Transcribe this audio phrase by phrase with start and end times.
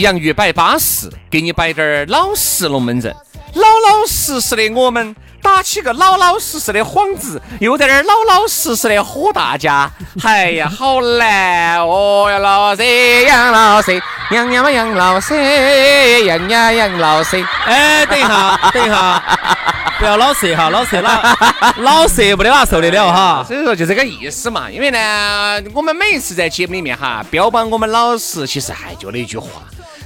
[0.00, 3.14] 洋芋摆巴适，给你摆点儿老实龙门阵。
[3.54, 9.90] 老老实实的我们打起个老老实实的幌子，又在那儿老老实实的唬大家。
[10.22, 12.82] 哎呀，好难哦呀，老师，
[13.24, 15.34] 杨老师，杨呀嘛杨老师，
[16.24, 17.42] 杨呀杨老师。
[17.64, 19.22] 哎，等一下，等一下，
[19.98, 21.22] 不要老色哈，老色老
[21.78, 23.44] 老色不得哪受得了哈。
[23.48, 24.70] 所以说就这个意思嘛。
[24.70, 29.48] 因为呢，我们每一次在节目里面哈，标榜我们老实，其实还就那句话。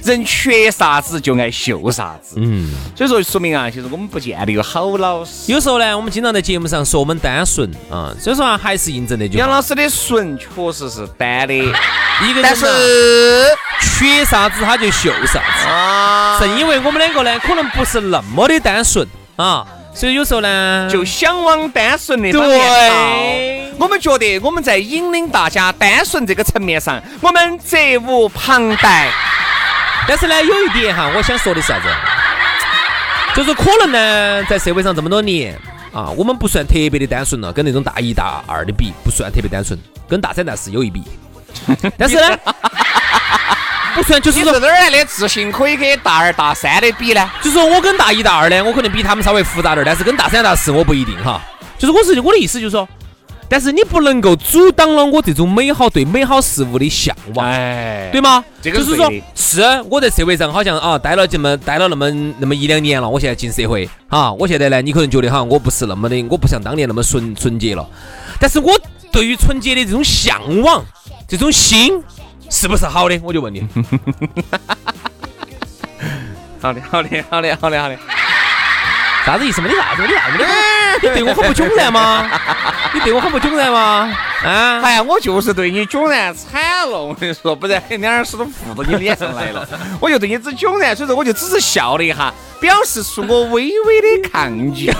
[0.03, 5.51] 人缺啥子就爱秀啥子，嗯，所以说说明啊，其实我们不见得有好老师。
[5.51, 11.53] 有时候呢，我们经常在节目上说我们单纯啊，所以说啊，还是印证那句杨老师的纯确实是单的，
[12.25, 12.65] 一个但是
[13.81, 16.39] 缺啥子他就秀啥子啊。
[16.39, 29.11] 正因为我们两个呢，可能不是那么的单纯啊，所以有时候呢，就向往单纯的方面我们觉得我们在引领大家单纯这个层面上，我们责无旁贷。
[30.07, 31.85] 但是呢，有一点哈，我想说的是啥子？
[33.33, 35.57] 就是可能呢，在社会上这么多年
[35.93, 39.79] 啊，我们不算特别的单纯了，跟那种大一大二的比，不算特别单纯，
[40.09, 41.01] 跟大三大四有一比。
[41.97, 42.37] 但是呢，
[43.95, 47.31] 不算就是说哪儿来的自信可以跟大二大三的比呢？
[47.41, 51.41] 就是说我跟大一大二呢，我可能比他们稍微复杂点，但是跟大三大四我不一定哈。
[51.77, 52.87] 就是我是我的意思就是说。
[53.51, 58.41] 但是你不能够阻挡了我这种美好对美好事物的向往，哎，对吗？
[58.61, 62.09] 这个就是说，是我在社会上好像啊待了这么待了那么
[62.39, 67.85] 那么一两年了，我现在进社会啊，我现在呢，你可能觉得哈，我不是那么的，我不像当年那么纯纯洁了。
[68.39, 68.71] 但是我
[69.11, 70.81] 对于纯洁的这种向往，
[71.27, 72.01] 这种心
[72.49, 73.19] 是不是好的？
[73.21, 73.67] 我就问你。
[76.61, 77.97] 好的，好的，好的，好的，好的。
[79.25, 79.67] 啥子意思嘛？
[79.69, 80.01] 你啥子？
[80.07, 80.37] 你啥子？
[81.01, 82.29] 你对我很不迥然吗？
[82.93, 84.11] 你对我很不迥然吗？
[84.43, 84.81] 啊！
[84.83, 86.99] 哎呀，我就是对你迥然惨了。
[86.99, 89.67] 我跟你说，不然两耳屎都糊到你脸上来了。
[90.01, 94.91] 我就对你只迥然，所以说我就只是笑了一下，表示出我微微的抗拒。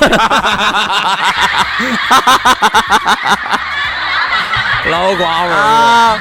[4.90, 6.20] 老瓜娃儿。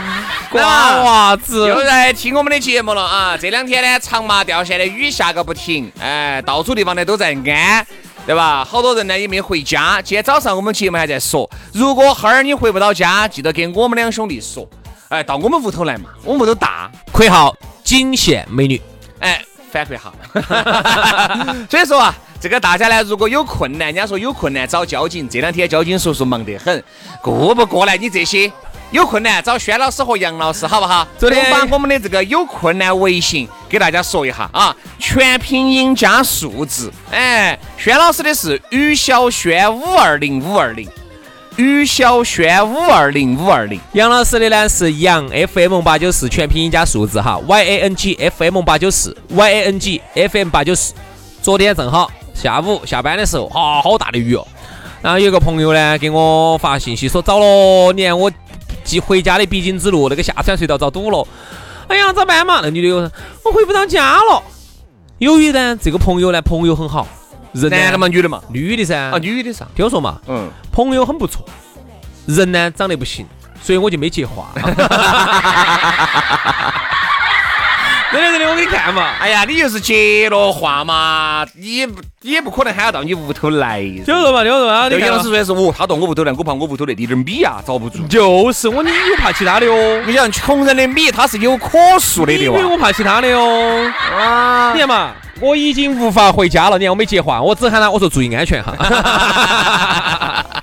[0.50, 3.36] 瓜娃子又在听我们的节目了啊！
[3.36, 7.86] 这两天呢，长麻掉线的雨下个不停，哎，到处地方呢都在安，
[8.26, 8.64] 对吧？
[8.64, 10.02] 好多人呢也没回家。
[10.02, 14.68] 今天早上我们节目还在说，如果哈儿你回不到家，记得给我们两兄弟说，
[15.08, 18.80] 哎，到我们屋头来嘛，我们屋头大， 括号仅限美女，
[19.20, 19.40] 哎，
[19.70, 20.12] 反馈哈。
[21.70, 26.82] 所以说啊，这个大家呢，如果有困难，人家说有困难找交警，这两天交警叔叔忙得很，
[27.22, 28.50] 过不过来你这些？
[28.90, 31.06] 有困难找轩老师和杨老师，好不好？
[31.16, 36.92] 昨天把我们的这个有困难微信给大家说一下啊，全拼音加数字。
[37.12, 40.88] 哎，轩老师的是于小轩五二零五二零，
[41.54, 43.80] 于小轩五二零五二零。
[43.92, 50.94] 杨老师的呢是杨 FM 八九四，全拼音加数字哈，Y A N G F M 八九四，Y A N G F M 八九四。
[51.40, 54.44] 昨天正好下午下班的时候，哈，好大的雨哦。
[55.00, 58.28] 然后有个朋友呢给我发信息说，找了，你看我。
[58.90, 61.24] 寄回家的必经之路，那个下穿隧道遭堵了。
[61.86, 62.58] 哎呀，咋办嘛？
[62.60, 63.08] 那女的说
[63.44, 64.42] ：“我回不到家了。”
[65.18, 67.06] 由于呢，这个朋友呢，朋友很好，
[67.52, 68.96] 人男的嘛，女的嘛，女的噻。
[68.96, 69.64] 啊，女的噻。
[69.76, 71.44] 听我说嘛，嗯，朋友很不错，
[72.26, 73.24] 人呢长得不行，
[73.62, 74.48] 所以我就没接话。
[78.12, 79.14] 真的真的，我给你看嘛。
[79.20, 81.86] 哎呀，你就是接了话嘛，你
[82.22, 83.80] 你也不可能喊得到你屋头来。
[84.04, 84.88] 就是嘛，就是嘛。
[84.88, 88.04] 你杨老师说的是，哦，他到我屋头来，我怕我屋头那滴点米啊遭不住。
[88.08, 90.02] 就是我，你有怕其他的哦。
[90.06, 92.58] 你想穷人的米，它是有可数的，对吧？
[92.68, 93.92] 我怕其他的哦。
[94.18, 96.76] 啊，你看嘛，我已经无法回家了。
[96.78, 98.74] 你看我没接话，我只喊他，我说注意安全哈。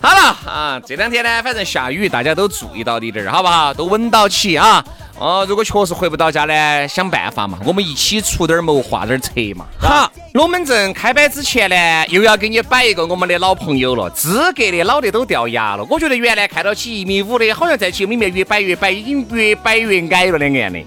[0.00, 3.74] 好了啊，这两天呢，反正下雨，大家都注意到一点儿，好不好？
[3.74, 4.82] 都稳到起啊。
[5.18, 9.66] 哦，如果确实回不到家呢，想办法嘛，我们一起出点谋划点策嘛。
[9.80, 15.84] 好，龙门阵开摆之前呢，又要给你摆一个我们的老朋友了，资格的老的都掉牙了。
[15.90, 20.78] 我觉得原来看到起一米五的，好像在节目里面越摆越摆，已经越摆越矮了两眼的。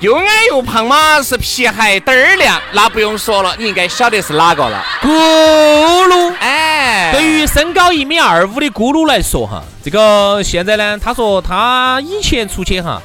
[0.00, 4.82] 又矮又胖嘛，是皮还灯儿亮，那不用说了，你应该晓得是哪个了。
[5.02, 13.02] 咕噜，哎，对于身高一米二五的咕噜来说哈，这个现在呢，他说他以前出去哈。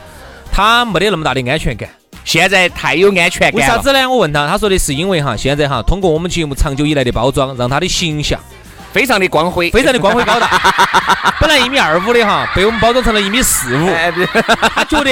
[0.59, 1.89] 他没得那么大的安全感，
[2.25, 4.09] 现在太有安全感为啥子呢？
[4.09, 8.37] 我问他，他说的是因为哈，现在哈，通过我们节目长久以来的包装，让他的形象
[8.91, 10.49] 非常的光辉，非常的光辉高大。
[11.39, 13.87] 本来一米二五的哈，被我们包装成了一米四五。
[14.75, 15.11] 他觉得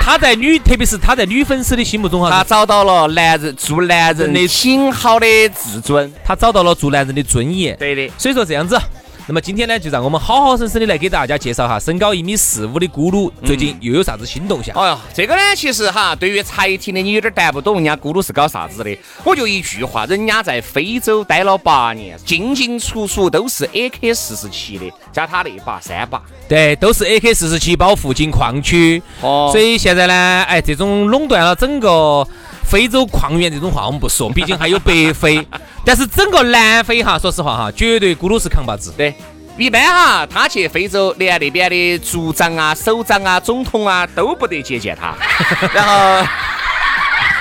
[0.00, 7.76] 他在女，特别是他在女粉丝的心目中哈，他找到了男人做男人的挺好的自尊，他找到了做男人的尊严。
[7.76, 8.80] 对的，所以说这样子。
[9.28, 14.74] 那么今天呢，就让我们好好生生的来给大家介绍哈，身高一米四五的咕噜最近又有啥子新动向？
[14.76, 18.98] 哎呀，这个呢，其实哈，对于才听的你有点带不懂，人家咕噜是搞啥子的？
[19.24, 29.00] 我就一句话，人家在非洲待了八年，进进出出都是 AK 四十七的，加他那把三把，对，都是 AK 四十七保附近矿区。
[29.20, 32.26] 哦，所以现在呢，哎，这种垄断了整个。
[32.72, 35.46] 非洲矿源这种话我们不说，毕竟还有北非。
[35.84, 38.94] 但是整个南非哈，说实话哈，绝对咕噜是扛把子。
[38.96, 39.14] 对，
[39.58, 45.14] 一般哈，他去非洲，连那边的族长啊、首长啊、总统啊都不得接见他。
[45.74, 46.26] 然后。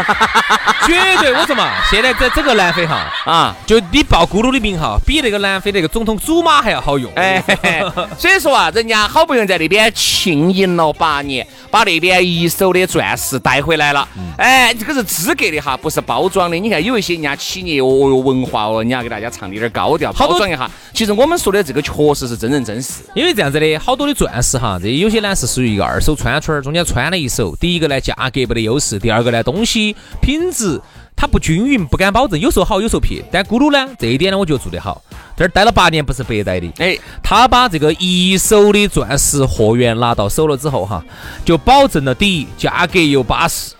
[0.85, 7.11] 绝对，我说嘛，现在在整个南非哈啊，就你报咕噜的名号，比那个南非那个总统祖马还要好用。
[7.15, 7.41] 哎，
[8.17, 14.07] 所以说啊，人家好不容易在那边庆迎了八年，把那边一手的钻石带回来了。
[14.37, 16.57] 哎，这个是资格的哈，不是包装的。
[16.57, 20.69] 你看有一些人家企业哦哟文化哦，人家给大家唱的有点高调，包装一下。
[20.93, 23.03] 其实我们说的这个确实是真人真事。
[23.15, 27.55] 因为这样子的，好多的钻石哈，这有些呢是属于一个二手穿穿，中间穿了一手。
[27.57, 29.90] 第一个呢价格不得优势，第二个呢东西。
[30.21, 30.79] 品质
[31.15, 33.23] 它不均匀，不敢保证，有时候好，有时候撇。
[33.31, 35.01] 但咕噜呢，这一点呢，我觉得做得好。
[35.37, 36.71] 这儿待了八年，不是白待的。
[36.77, 41.03] 哎，他把这个一手的钻石货源拿到手了之后，哈，
[41.45, 43.73] 就保证了第一，价格又巴适，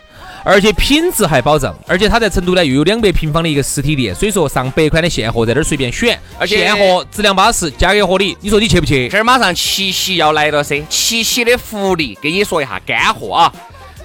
[0.43, 1.71] 而且品质还保证。
[1.87, 8.35] 而且他在成都呢，又有两百平方的一个实体店，所以说上百款的现货在这儿随便选，而且现货质量巴适，价格合理。
[8.41, 9.09] 你说你去不去？
[9.09, 13.53] 这儿马上七夕要来了噻，七夕的福利，给你说一下干货啊。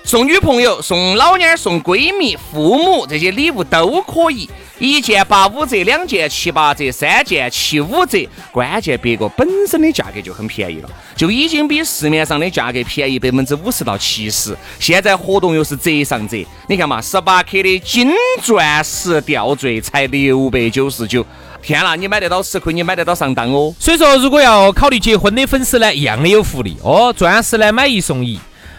[0.07, 4.49] 送女朋友、送老娘、送闺蜜、父母这些礼物都可以，
[4.79, 8.25] 一件八五折，两件七八折，三件七五折。
[8.53, 14.57] 关键别个本身的价格就很便宜了，就已经比市面上的价格便宜百分之五十到七十。
[14.79, 16.37] 现在活动又是折上折，
[16.69, 21.27] 你看嘛，十八克的金钻石吊坠才六百九十九。
[21.61, 23.75] 天啦，你买得到吃亏，你买得到上当哦。
[23.81, 28.39] 所以说，如果要考虑结婚的粉丝呢，一样的有福利哦，钻石呢买一送一。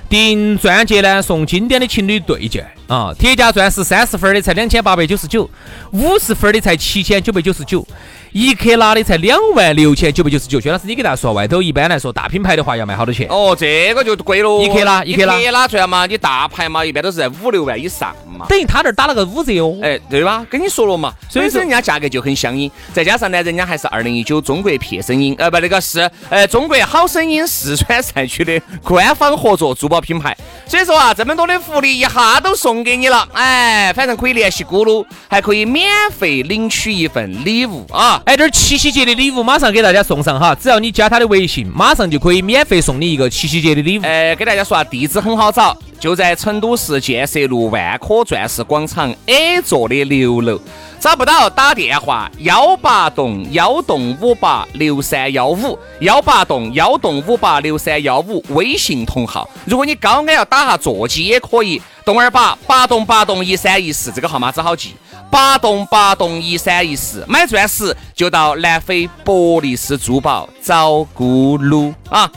[0.10, 3.14] 订钻戒呢，送经典的情侣对戒啊！
[3.18, 5.50] 铁价钻石三十分的才两千八百九十九，
[5.92, 7.86] 五十分的才七千九百九十九。
[8.32, 13.28] 一克拉的才两万六千九百九十九，薛老师，你给大家说，外头一般来说大品牌的话要卖好多钱？
[13.30, 14.62] 哦，这个就贵喽。
[14.62, 18.46] 一克拉，一克拉，一克拉钻嘛，你大牌嘛，一般都是在五六万以上嘛。
[18.48, 19.78] 等于他这儿打了个五折哦。
[19.82, 20.46] 哎，对吧？
[20.50, 30.36] 跟你说了嘛，所以说人家价格就很相应，再加上呢，人家还是二零一九中国撇声音，呃，不，那个是呃中国好声音四川赛区的官方合作珠宝品牌。
[30.68, 38.22] 所以说啊，这么多的福利一下都送给你了，哎，反正可以联系咕噜，还可以免费领取一份礼物啊。
[38.26, 44.02] 哎，这七夕节的礼物马上给大家送上哈，只要你加他的微信，马上就可以免费送你一个七夕节的礼物。
[44.04, 50.60] 哎，给大家说啊，地址很好找，就在成都市建设路万科钻石广场 A 座的六楼。
[51.00, 59.48] 找不到打电话幺八栋幺栋五八六三幺五幺八栋幺栋五八六三幺五微信同号。
[59.66, 64.96] 如果你高矮要打下座机也可以，栋二八八栋八栋一三一四这个号码只好记，
[65.30, 67.24] 八栋八栋一三一四。
[67.28, 72.30] 买钻石就到南非博利斯珠宝找咕噜啊。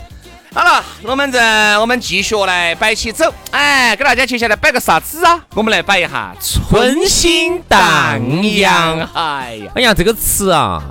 [0.52, 3.32] 好了，龙门阵我们继续来摆起走。
[3.52, 5.38] 哎，给大家接下来摆个啥子啊？
[5.54, 8.20] 我们来摆一下春心荡
[8.58, 9.08] 漾。
[9.14, 10.82] 哎呀，哎呀，这个词啊，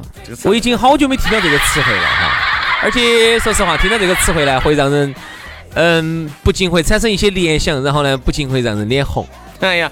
[0.44, 2.32] 我已经好久没听到这个词汇了哈。
[2.82, 5.14] 而且说实话，听到这个词汇呢，会让人
[5.74, 9.28] 嗯，不禁会产生一些联想，然后呢，不禁会让人脸红。
[9.60, 9.92] 哎呀，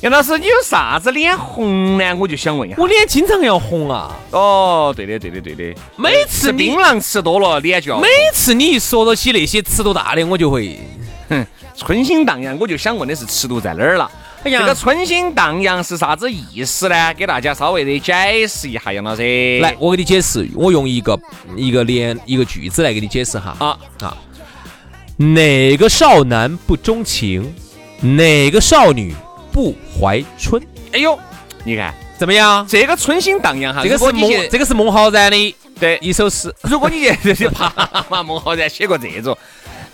[0.00, 2.14] 杨老师，你有啥子脸红呢？
[2.14, 2.78] 我就想问一下。
[2.80, 5.80] 我脸经常要红啊，哦，对的，对的，对的。
[5.96, 10.78] 每次槟榔吃多了，脸就要每次你一说到起那些尺度大的，我就会，
[11.28, 11.44] 哼，
[11.76, 12.56] 春心荡漾。
[12.60, 14.08] 我就想问的是尺度在哪儿了？
[14.44, 17.12] 哎呀这个春心荡漾是啥子意思呢？
[17.14, 19.58] 给大家稍微的解释一下，杨老师。
[19.60, 21.18] 来，我给你解释，我用一个
[21.56, 23.56] 一个连一个句子来给你解释哈。
[23.58, 23.76] 啊，
[24.06, 24.16] 啊，
[25.16, 27.52] 哪个少男不钟情，
[28.00, 29.12] 哪个少女
[29.58, 30.62] 不怀春？
[30.92, 31.18] 哎呦，
[31.64, 32.64] 你看怎么样？
[32.68, 36.54] 这个春心荡漾哈，这个是孟这个是孟浩然的对，一首诗。
[36.62, 37.68] 如果你去去爬
[38.08, 39.36] 嘛，孟浩然写过这种。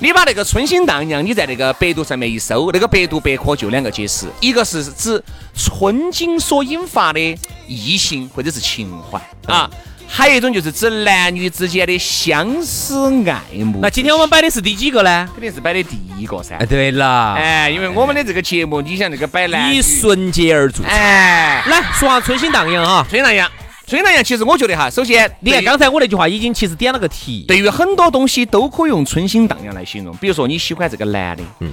[0.01, 5.23] 你把那个春心荡漾，你在那个百度上面一搜，那个百度百科就两个解释，一个是指
[5.57, 9.71] 春景所引发的异性或者是情怀啊，
[10.17, 13.81] 还有一种就是指男女之间的相思爱慕。
[13.83, 15.29] 那今天我们摆的是第几个呢？
[15.35, 16.65] 肯定是摆的第一个噻哎，。
[16.65, 20.87] 对了，哎，因为我们的这个节目，你想这个摆男女以纯洁而著称。
[20.87, 23.05] 哎，来说下春心荡漾啊！
[23.11, 23.51] 春心荡漾，
[23.89, 27.45] 春心荡漾，其实我觉得哈，首先你看刚才我那句话已经其实点了个题。
[27.49, 30.15] 对于很多东西都可以用春心荡漾来形容。
[30.19, 31.73] 比如说你喜欢这个男的，嗯，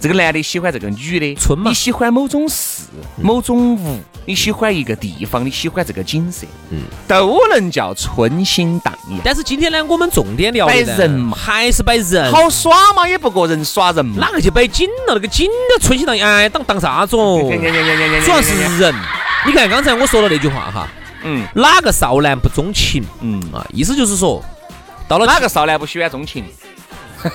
[0.00, 2.84] 这个男的喜欢这个女的，春嘛你喜欢某种事、
[3.20, 3.98] 某种物，
[4.30, 9.18] 你喜欢一个地方，你喜欢这个景色，嗯，都能叫春心荡漾。
[9.24, 12.30] 但是今天呢，我们重点聊的摆人嘛还是摆人。
[12.30, 14.18] 好耍嘛，也不过人耍人嘛。
[14.20, 15.14] 哪个去摆景了？
[15.14, 17.40] 那个景的春心荡漾，哎，当当啥子哦？
[17.42, 18.94] 主要是人。
[19.44, 20.86] 你看刚才我说了那句话哈，
[21.24, 23.66] 嗯哪个少男不钟情嗯，啊？
[23.72, 24.40] 意思就是说，
[25.08, 26.44] 到了哪个少男不喜欢钟情？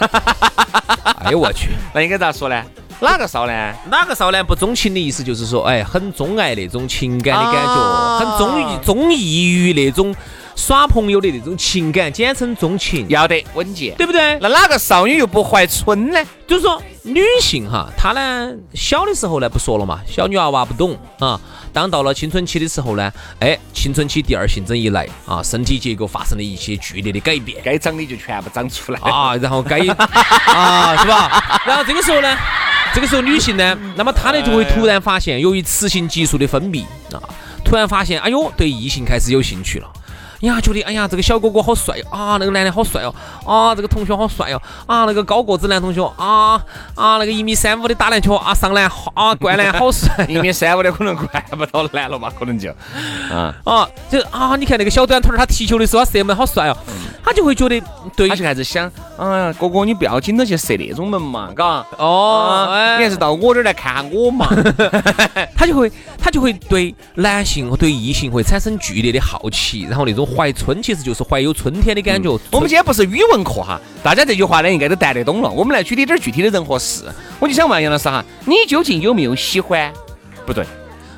[1.19, 2.63] 哎呦我去， 那应该咋说呢？
[3.01, 3.75] 哪个少男？
[3.89, 10.15] 哪个少男不钟情的意思就是说，哎，很钟爱那种情感的感觉，啊很中意中意于那种
[10.55, 13.93] 耍朋友的那种情感，简称钟情，要得稳健。
[13.97, 14.37] 对不对？
[14.39, 16.19] 那哪个少女又不怀春呢？
[16.47, 21.39] 就是说，女性哈，她呢小的时候呢不说了嘛，小女娃娃不懂啊。
[21.73, 28.99] 当到了青春期的时候呢，哎，青春期第二性征一来啊，身体结构发生了一些剧烈的改变该长的就全部长出来。
[29.01, 29.79] 啊，然后该
[30.47, 31.61] 啊是吧？
[31.65, 32.37] 然后这个时候呢，
[32.95, 37.19] 这个时候女性呢，那么她呢就会突然发现，由于雌性激素的分泌啊，
[37.65, 39.91] 突然发现，哎呦，对异性开始有兴趣了。
[40.41, 43.13] 呀，觉得哎呀，这个小哥哥好帅哦啊，那个男的好帅哦
[43.45, 46.61] 啊，这个同学好帅哦啊，那个高个子男同学啊
[46.95, 52.31] 啊，那个一米三五的打篮球啊，上篮啊，灌篮好帅 一米三五的可能灌不到篮了吧？
[52.37, 52.69] 可能就，
[53.31, 56.77] 啊， 啊，就啊，你看那个小短腿儿，他踢球的时候他射门好帅哦，
[57.23, 57.81] 他就会觉得
[58.15, 61.85] 对他就开始想，哎呀，哥哥你不要紧到去射那种门嘛，嘎。
[61.97, 64.47] 哦，你还是到我这儿来看下我嘛。
[65.55, 72.29] 他就会他就会对男性和对异性会产生剧烈的好奇，然后那种怀春其实就是怀有春天的感觉。
[72.51, 75.49] 我们今天不是语文课哈，大家这句话呢应该都谈得懂了。
[75.49, 77.03] 我们来举点点具体的人和事。
[77.39, 79.93] 我就想问杨老师哈，你究竟有没有喜欢？
[80.45, 80.65] 不对，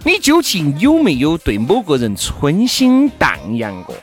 [0.03, 3.95] 你究竟有没有对某个人春心荡漾过？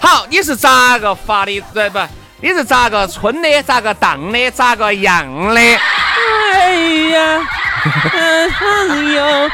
[0.00, 1.62] 好，你是咋个发的？
[1.72, 1.98] 对不？
[2.40, 3.62] 你是咋个春的？
[3.62, 4.50] 咋个荡的？
[4.50, 5.60] 咋个样的？
[5.60, 6.70] 哎
[7.10, 7.48] 呀，
[7.88, 9.48] 朋友，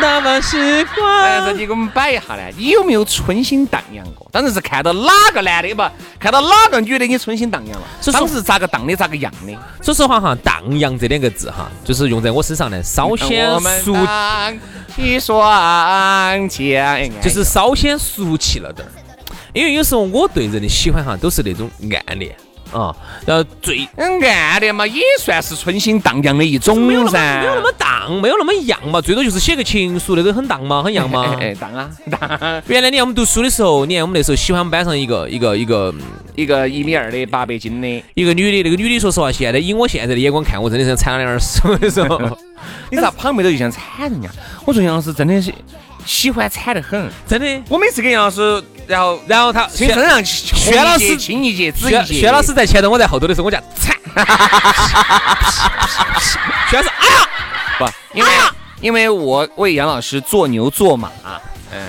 [0.00, 1.52] 打发时光哎，这。
[1.52, 2.42] 你给我们摆一下呢？
[2.56, 4.28] 你有没有春心荡漾过？
[4.32, 5.82] 当时是看到哪个男的不，
[6.18, 7.86] 看到哪个女的你春心荡漾了。
[8.00, 9.58] 说当时咋个荡的，咋个样的？
[9.82, 13.48] 说实话哈，荡漾这两个字哈，就是用在我身上呢，稍显
[13.82, 14.58] 俗，荡
[14.94, 18.90] 起双剑，就是稍显俗气了点儿。
[19.52, 21.68] 因为有时候我对人的喜欢哈，都是那种
[22.06, 22.34] 暗恋
[22.72, 22.94] 啊，
[23.26, 27.40] 然后最嗯暗恋嘛，也算是春心荡漾的一种没有那么噻。
[27.40, 31.36] 没有那么荡，没有那么样嘛，最多就是写个情书，那个很荡嘛，很样嘛。
[31.40, 32.62] 哎哎，荡啊荡！
[32.68, 36.00] 原来你看我们读书的时候，你看我们那时候喜欢我们班上一个一个一个嗯
[36.36, 41.60] 一个一米二的八百斤的，一个女的，那个女的说实话，现在以我现在的眼光看，我真的是惨了两耳屎。
[41.64, 42.38] 我跟你说，
[42.90, 44.28] 你咋旁边都就想惨人家？
[44.64, 45.52] 我说杨老师真的是
[46.06, 47.10] 喜欢惨得很。
[47.26, 47.62] 真的。
[47.68, 52.20] 我每次给杨老师，然后然后他身薛上薛老师亲一节，紫一薛节。
[52.20, 53.96] 薛老师在前头，我在后头的时候，我叫惨。
[56.70, 57.28] 薛老师，哎呀，
[57.78, 57.86] 不，
[58.18, 58.30] 因为
[58.80, 61.10] 因为我为杨老师做牛做马，
[61.72, 61.80] 嗯，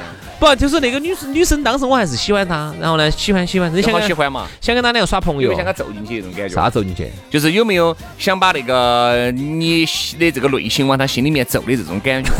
[0.41, 5.51] 不，就是那个女生，女生当时我还是喜欢她，然后呢，喜欢喜欢，真想喜欢嘛，想跟她两个耍朋友。
[5.51, 6.55] 想给她揍进去那种感觉？
[6.55, 7.11] 啥走进去？
[7.29, 9.85] 就是有没有想把那个你
[10.17, 12.31] 的这个内心往她心里面揍的这种感觉？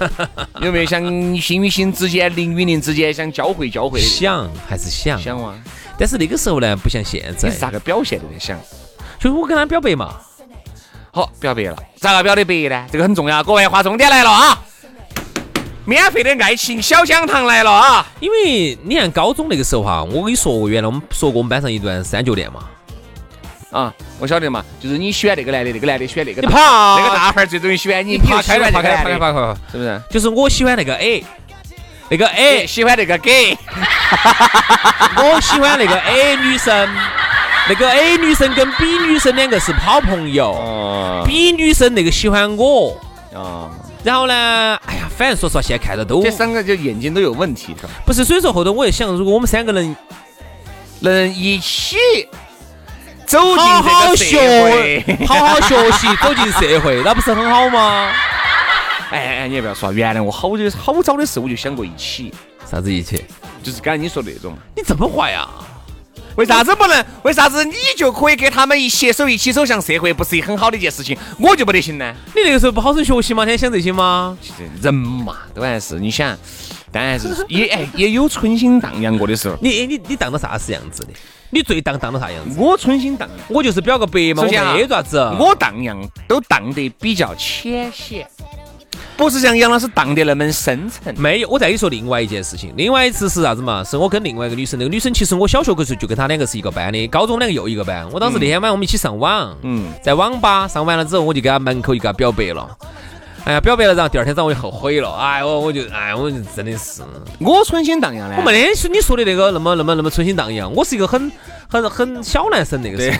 [0.64, 1.02] 有没有想
[1.38, 5.54] 心与心之间、灵与灵之间想交汇交汇想还是想，想啊？
[5.98, 8.58] 但是那个时候呢，不像现在你是，咋个表现的在想？
[9.20, 10.14] 就是我跟她表白嘛。
[11.10, 12.86] 好，表白了，咋个表的白呢？
[12.90, 14.58] 这个很重要，各位划重点来了啊！
[15.84, 18.06] 免费的爱情小讲堂来了啊！
[18.20, 22.60] 因为你看高中那个时候哈，我跟你说过，原来我们说过我们班上一段三角恋嘛。
[23.72, 30.02] 啊，我晓得嘛，就是你喜欢那个男的，那个男的喜欢那个大，你跑那个大汉儿最终喜欢你，你爬又喜欢那个爬开男的，爬开跑开，是不是？
[30.10, 31.24] 就是我喜欢那个 A，
[32.10, 33.56] 那个 A 喜欢那个 gay，
[35.16, 36.88] 我喜欢那个 A 女生，
[37.66, 40.52] 那个 A 女生跟 B 女生两个是好朋友。
[40.52, 43.00] 哦，B 女生那个喜欢我，
[43.32, 43.70] 哦，
[44.04, 44.78] 然后呢，
[45.16, 47.90] 反正说实话，现在看到都这三个就眼睛都有问题，是吧？
[48.04, 49.94] 不是，所以说后头我也想，如果我们三个人
[51.00, 51.96] 能一起
[53.26, 58.12] 走进 好好这个社学会，，好好学习，走进社会，那不是很好吗？
[59.10, 62.32] 哎哎，你也不要说，原来我好久好早的时候我就想过一起，
[62.70, 63.24] 啥子一起？
[63.62, 64.56] 就是刚才你说的那种。
[64.74, 65.48] 你这么坏啊？
[66.36, 67.04] 为啥子不能？
[67.22, 71.16] 为啥子你就可以跟他们一携手一起走向社会，不是一很好的一件事情？
[71.38, 72.14] 我就不得行呢？
[72.34, 73.44] 你那个时候不好生学习吗？
[73.44, 74.36] 天天想这些吗？
[74.40, 76.36] 其实人嘛，都还是你想，
[76.90, 79.56] 当然是 也哎也有春心荡漾过的时候。
[79.60, 81.10] 你你你荡到啥子样子的？
[81.50, 82.56] 你最荡荡到啥样子？
[82.58, 85.18] 我春心荡漾，我就是表个白嘛，我没爪子。
[85.38, 88.26] 我荡漾都荡得比较浅显，
[89.22, 91.14] 不是像杨老师荡得那么深沉。
[91.18, 92.72] 没有，我再跟你说另外一件事情。
[92.76, 93.82] 另外一次是啥子嘛？
[93.84, 98.06] 是我跟另外一个女生，那个女生其实我小学的时候就跟她两个是一个班的，高中两个又一个班。
[98.12, 102.68] 我当时那天晚上我们一起上网，嗯，在网吧上完了之后，我就给她门口就给她表白了。
[103.44, 105.10] 哎呀，表白了，然后第二天早上我就后悔了。
[105.14, 107.02] 哎，我我就哎，我就真的是，
[107.40, 110.72] 我春心荡漾的，我没得你说的那个那么那么那么春心荡漾。
[110.72, 111.32] 我是一个很
[111.68, 113.18] 很很小男生那个时候。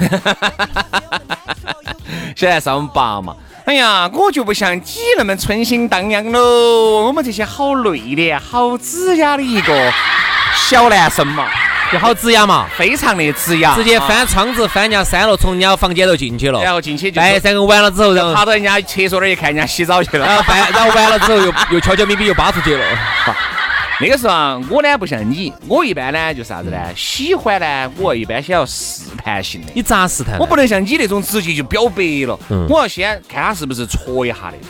[2.36, 3.34] 现在上八嘛。
[3.64, 4.82] 哎呀，我就不像你
[5.16, 7.06] 那么春心荡漾喽。
[7.06, 9.92] 我们这些好内敛、好指甲的一个
[10.68, 11.46] 小男生嘛，
[11.92, 16.60] 就好指压嘛，非常的直雅，直接啊，翻窗子翻人家三楼，从人家房间头进去了。
[16.62, 20.26] 然后进去就半夜三个完了之后，然后爬到人家厕所那儿一看，人家洗澡去了。
[20.26, 22.84] 然后翻然后完了之后又又悄悄咪咪又扒出去了。
[24.00, 26.78] 那个时候啊，我呢不像你，我一般呢就是啥子呢？
[26.96, 29.68] 喜欢呢，我一般先要试探性的。
[29.74, 30.38] 你咋试探？
[30.38, 34.60] 我不能像你那种直接就表白了，嗯我要先看他是不是戳一下那种。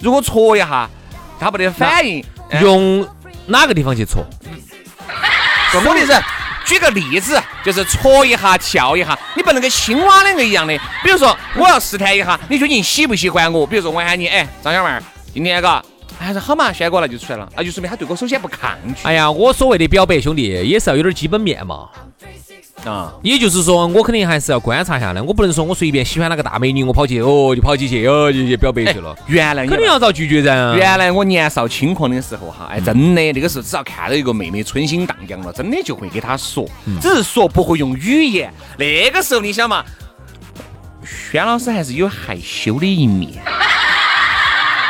[0.00, 0.88] 如果戳一下，
[1.40, 3.06] 他不得反应，哎用
[3.46, 4.24] 哪个地方去戳？
[5.72, 6.14] 什么意思，
[6.64, 10.76] 举个例子，就是戳一下、跳一下，你不能跟青蛙两个一样的。
[11.02, 13.66] 比如说，我要试探一下你究竟喜不喜欢我。
[13.66, 15.02] 比如说，我喊你，哎，张小妹儿，
[15.32, 15.82] 今天嘎，
[16.18, 21.88] 还是好嘛，轩哥那就出来了，那就说明他对我首先不抗拒哎呀，我所谓的表白，兄弟也是要有点基本面嘛。
[22.84, 23.12] 啊。
[23.22, 30.74] 也就是说，我肯定还是要观察一下的，我不能说我随便喜欢哪个大美女，我跑去哦就跑起去哦就去表白去了，原来肯定要遭拒绝噻。
[30.76, 36.66] 原来我年少轻狂的时候哈，哎，真的那个时候只要看到一个妹妹春心荡漾了，真的就会给她说，
[37.00, 38.52] 只是说不会用语言。
[38.78, 39.84] 那个时候你想嘛，
[41.04, 43.32] 轩老师还是有害羞的一面。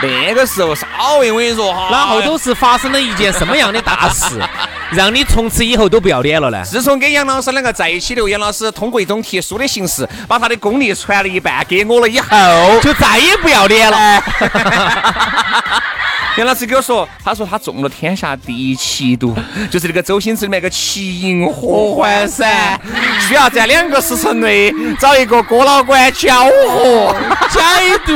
[0.03, 0.87] 那个时候稍
[1.21, 4.39] 微我跟你说哈，那后头是发生了一件什么样的大事，
[4.97, 6.63] 让你从此以后都不要脸了呢？
[6.65, 12.29] 自从跟杨老师两个在一起刘，杨老师通过一种特殊的形式，把他的功力传了一半给我了以后，
[12.81, 14.23] 就再也不要脸了。
[16.37, 19.37] 杨老师给我说，他说他中了天下第一奇毒，
[19.71, 22.81] 就是那个周星驰里面那个奇淫合欢散，
[23.29, 27.15] 需要在两个时辰内找一个哥老倌交合
[27.51, 27.61] 解
[28.05, 28.13] 毒，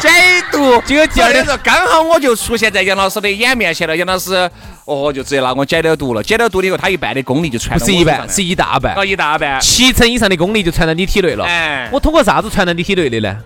[0.00, 0.08] 解
[0.50, 0.82] 毒。
[0.84, 4.50] 结果第二天时候刚好我就出现在杨老师的眼面前了，杨老师
[4.84, 9.60] 哦就直接拿我解了毒了，解了毒了以后，他一半的功力就传到不是一半，是一大半哦，一大半。
[9.60, 11.44] 七成以上的功力就传到你体内了。
[11.44, 13.36] 哎我通过啥子传到你体内的呢？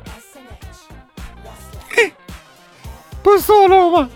[3.28, 4.08] 不说了嘛。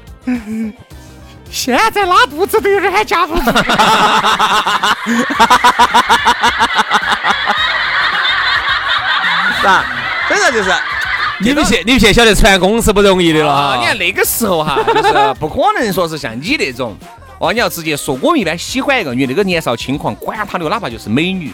[1.51, 3.43] 现在拉肚子都有点喊夹不住。
[9.61, 9.85] 是吧？
[10.29, 10.73] 所以说就是
[11.41, 13.77] 你们现你们现在晓得传功是不容易的了啊，哈。
[13.77, 16.97] 你看那个时候哈， 就是不可能说是像你那种，
[17.39, 21.53] 哦，你要直接说，我们一般喜欢一个女，那个年少轻狂，管她的，哪怕就是美女，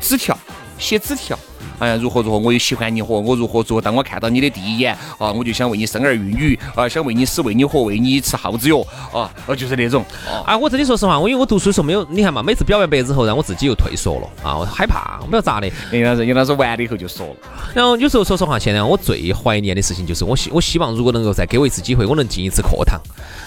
[0.00, 0.36] 纸条
[0.78, 1.38] 写纸条。
[1.78, 3.80] 哎呀，如何如何，我也喜欢你和我如何如何。
[3.80, 8.80] 当我看到你的第一眼，啊，我就想为你生儿育女，啊，想为你死，为你活，为你吃耗子药，
[9.12, 15.66] 啊，呃，就是那种，啊，啊，我真的说实话，我因为我读书的时候没有，你看嘛，每次表完白之后，然后我自己又退缩了啊，我害怕，我不知道咋的。
[15.92, 17.34] 杨老师，杨老师完了以后就说了，
[17.74, 23.00] 然后有时候说实话，现在我最怀念的事情就是我希我希望如果能够再给我一次机会，我能进一次课堂，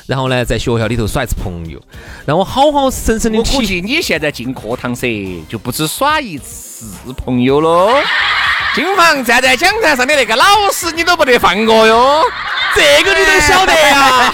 [0.05, 1.81] 然后呢，在学校里头耍一次朋友，
[2.25, 5.07] 让我好好生生的我估计你现在进课堂噻，
[5.47, 6.66] 就不止耍一次
[7.25, 7.93] 朋友喽。
[8.75, 12.21] 金房站在讲台上的那个老师，你都不得放过哟。
[12.75, 14.33] 这个你都晓得呀。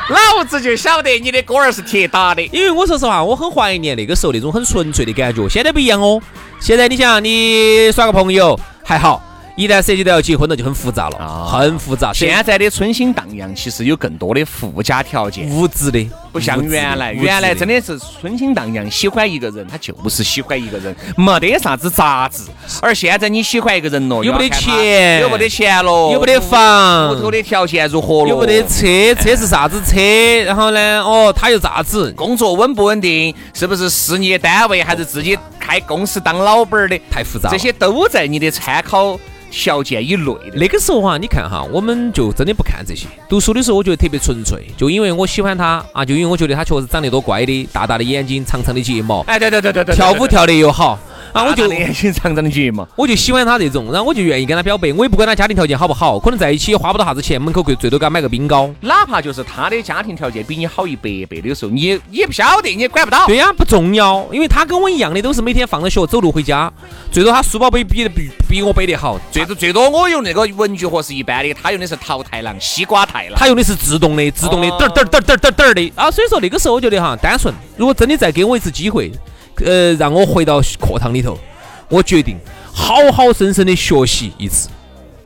[0.08, 2.42] 老子就晓得你的歌儿是铁打的。
[2.52, 5.46] 因为我说实话，我很怀念那个时候那种很纯粹的感觉。
[5.48, 6.22] 现在不一样哦，
[6.60, 9.22] 现在你想，你耍个朋友还好，
[9.56, 12.12] 一旦涉及到要结婚了，就很复杂了，啊很复杂。
[12.12, 15.48] 现在的春心荡漾，其实有更多的附加条件。
[15.48, 22.42] 物质的，不像原来，原来真的是春心荡漾，喜欢一个人，他就是喜欢一个人，没得啥子杂质。
[22.82, 26.10] 而现在你喜欢一个人了，有没得钱，有没得钱了？
[26.10, 28.30] 有没得房，屋头的条件如何了？
[28.30, 30.00] 又没得车，车是啥子车？
[30.44, 32.12] 然后呢，哦，他又咋子？
[32.16, 33.32] 工作稳不稳定？
[33.52, 37.00] 是不是事业单位还是自己开公司当老板的？
[37.10, 39.18] 太复杂，这些都在你的参考。
[39.56, 43.06] 条件以内的那个时候哈，你看哈，我们就真的不看这些。
[43.28, 50.98] 读书的时候，我觉得特别纯粹，就因为我喜欢他啊，就因为我觉得他确实长得多乖的，大大的眼睛，长长的睫毛，哎，对对对对对，跳舞跳得又好。
[51.32, 54.92] 啊，我就眼睛长长的睫毛，我就喜欢他这种，然后我就愿意跟他表白。
[54.92, 58.72] 我也不管他家庭条件好不好，可能在一起也花不到啥子钱，门口最最多给他买个冰糕。
[58.82, 63.26] 哪怕就是他的家庭条件比你好一百倍的时候，你你也不晓得，你也管不到。
[63.26, 66.70] 对呀，不重要，因为他跟我一样的，都是每天放了学走路回家。
[67.10, 76.10] 最多他书包背比比比我背得好，最多最多我用那个文具盒是一般的，他用的是桃太郎、西瓜太郎，他用的是自动的，自动的嘚嘚嘚嘚嘚嘚的啊。
[76.10, 77.54] 所以说那个时候我觉得哈单纯。
[77.76, 79.10] 如果真的再给我一次机会，
[79.64, 81.38] 呃，让我回到课堂里头。
[81.90, 82.36] 我决定
[82.72, 84.70] 好好生生的学习一次，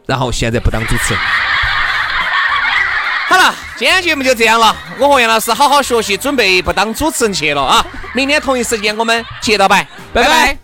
[0.06, 1.22] 然后现在不当主持人。
[3.28, 4.74] 好了，今天节目就这样了。
[4.98, 7.84] 我和杨老师好好学习，准备不当主持人去了啊！
[8.14, 10.46] 明天同一时间我们接着摆，拜拜。
[10.46, 10.58] 在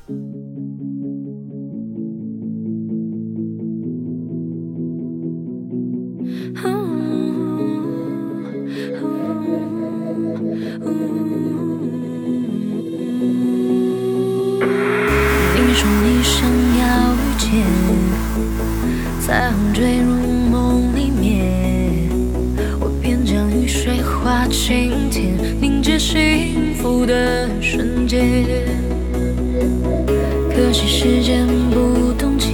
[30.54, 32.48] 可惜时间不冻结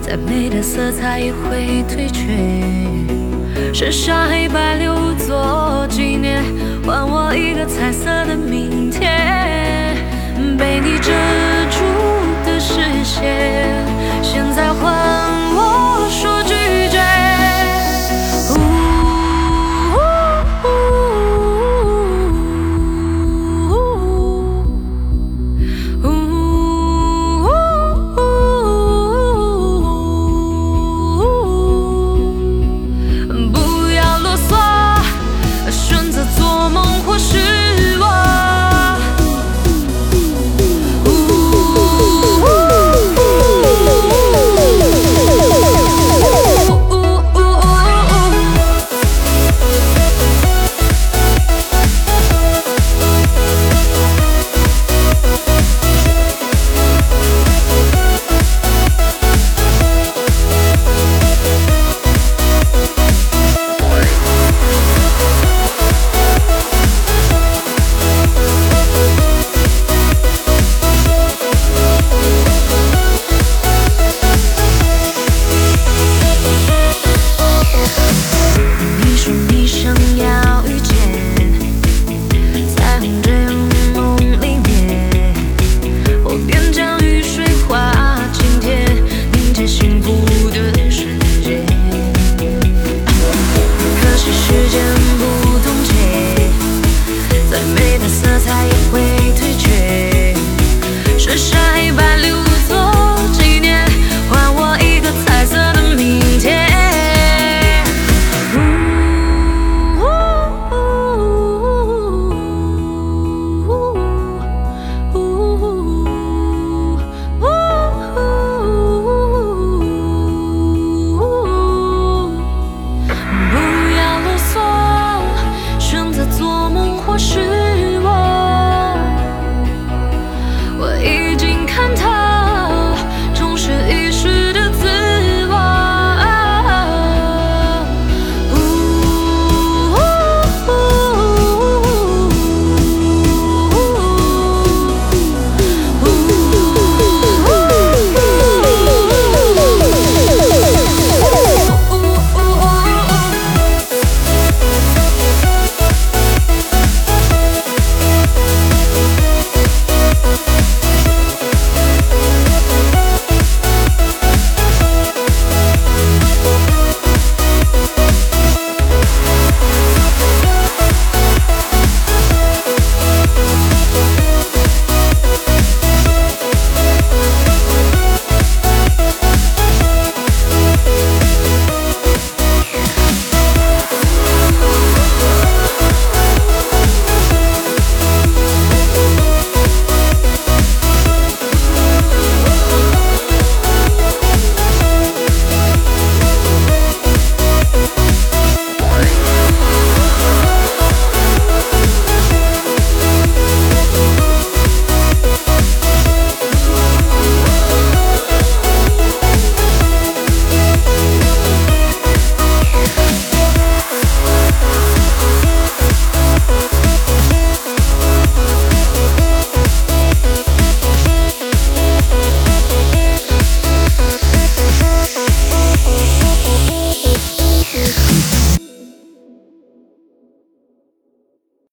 [0.00, 2.22] 再美的色彩也会退却。
[3.72, 6.42] 剩下黑白留作纪念
[6.84, 9.12] 还我一个彩色的明天。
[10.58, 11.12] 被你遮
[11.70, 11.78] 住
[12.44, 13.84] 的视线
[14.22, 14.92] 现在换
[15.54, 16.31] 我说。